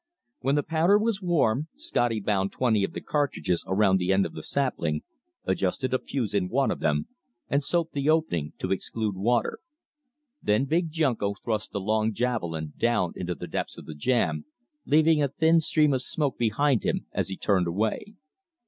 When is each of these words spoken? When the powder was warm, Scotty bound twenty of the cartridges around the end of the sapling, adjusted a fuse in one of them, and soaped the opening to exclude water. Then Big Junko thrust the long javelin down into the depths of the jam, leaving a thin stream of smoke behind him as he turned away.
When 0.39 0.55
the 0.55 0.63
powder 0.63 0.97
was 0.97 1.21
warm, 1.21 1.67
Scotty 1.75 2.19
bound 2.19 2.51
twenty 2.51 2.83
of 2.83 2.93
the 2.93 3.01
cartridges 3.01 3.63
around 3.67 3.97
the 3.97 4.11
end 4.11 4.25
of 4.25 4.33
the 4.33 4.41
sapling, 4.41 5.03
adjusted 5.45 5.93
a 5.93 5.99
fuse 5.99 6.33
in 6.33 6.49
one 6.49 6.71
of 6.71 6.79
them, 6.79 7.07
and 7.49 7.63
soaped 7.63 7.93
the 7.93 8.09
opening 8.09 8.53
to 8.57 8.71
exclude 8.71 9.15
water. 9.15 9.59
Then 10.41 10.65
Big 10.65 10.89
Junko 10.89 11.35
thrust 11.43 11.71
the 11.71 11.79
long 11.79 12.13
javelin 12.15 12.73
down 12.77 13.13
into 13.15 13.35
the 13.35 13.45
depths 13.45 13.77
of 13.77 13.85
the 13.85 13.93
jam, 13.93 14.45
leaving 14.87 15.21
a 15.21 15.27
thin 15.27 15.59
stream 15.59 15.93
of 15.93 16.01
smoke 16.01 16.35
behind 16.35 16.81
him 16.83 17.05
as 17.11 17.27
he 17.27 17.37
turned 17.37 17.67
away. 17.67 18.15